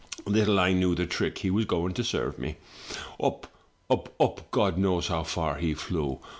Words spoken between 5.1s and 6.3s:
far he flew.